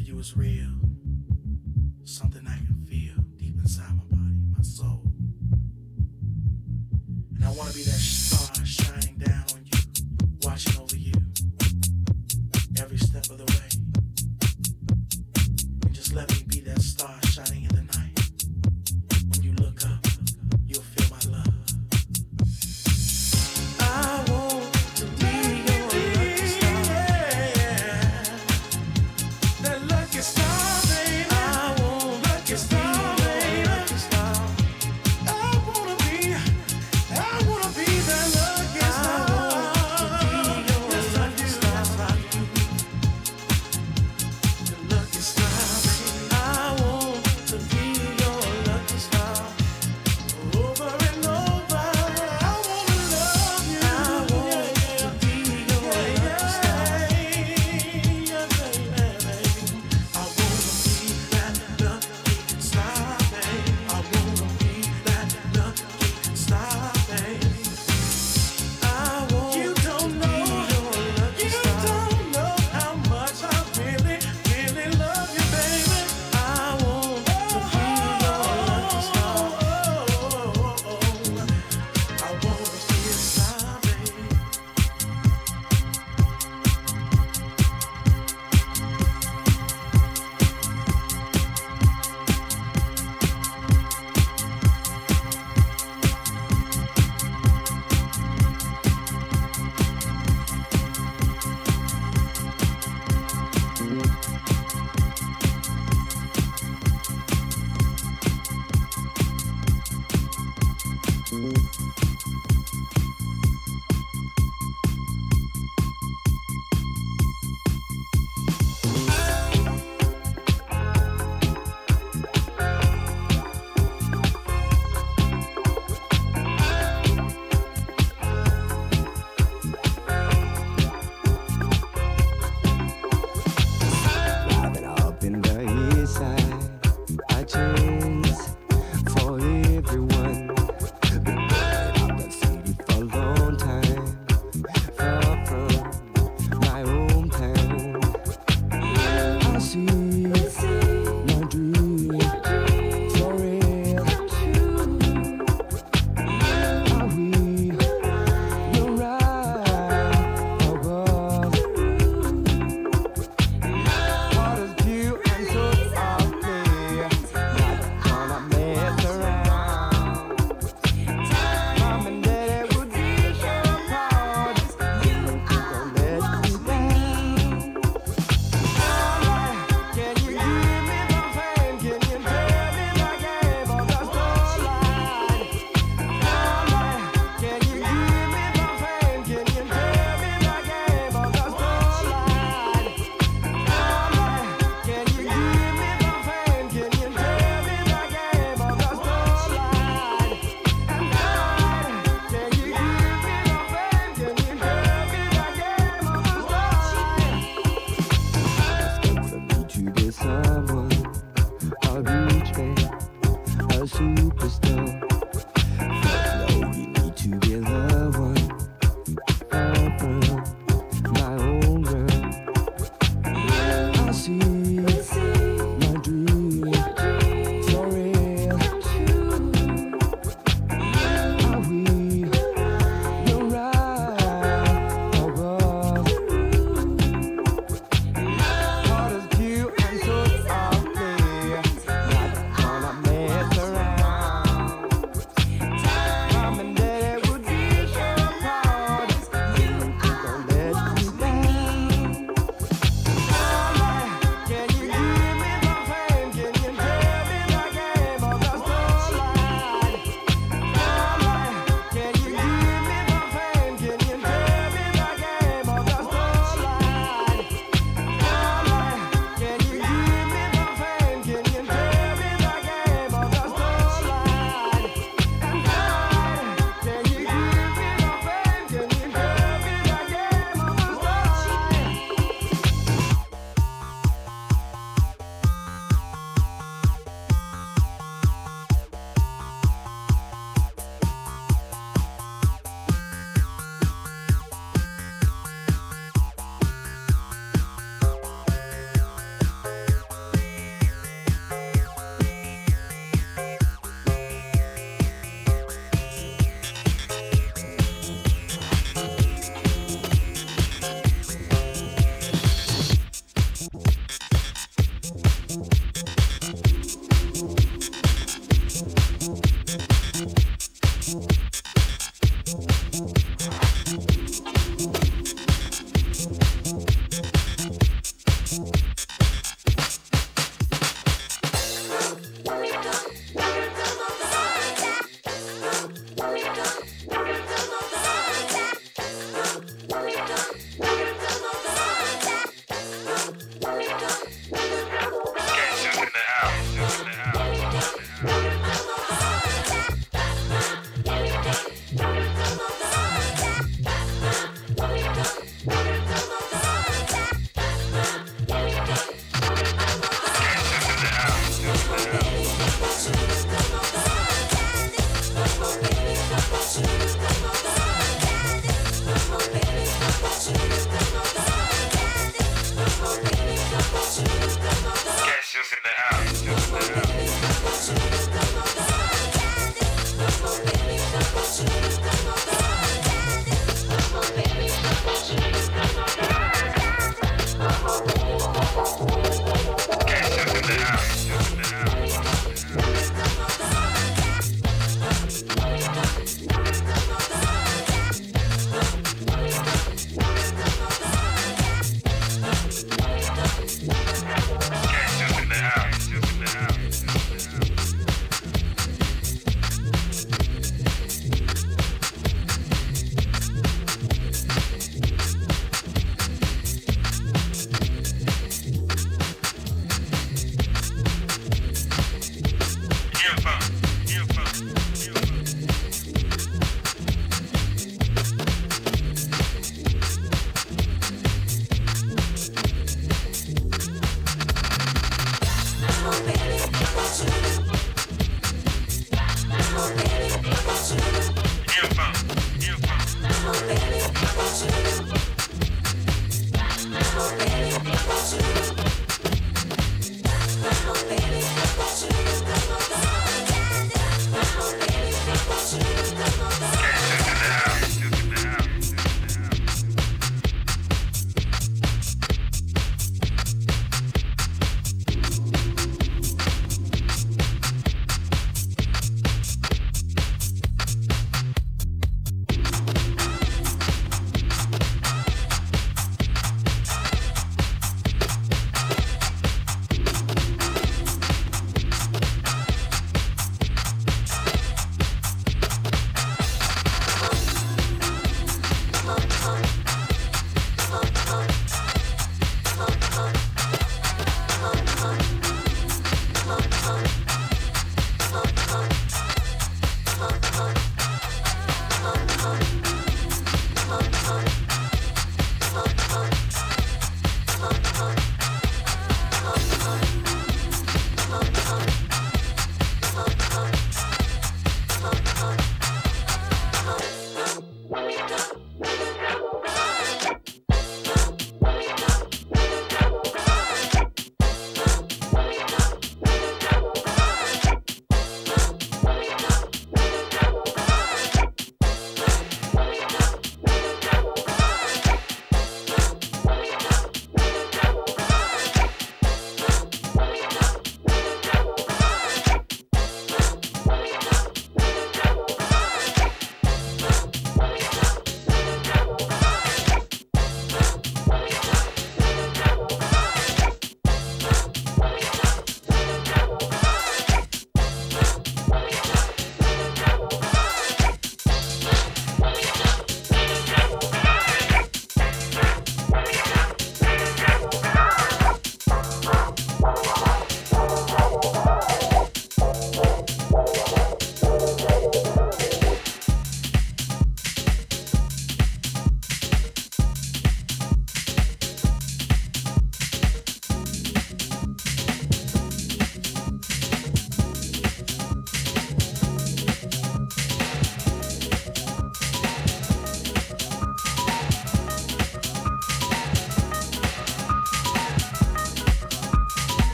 [0.00, 0.70] for you is real.
[2.04, 5.02] Something I can feel deep inside my body, my soul.
[7.34, 9.78] And I want to be that star shining down on you,
[10.42, 11.12] watching over you.
[12.78, 13.49] Every step of the way.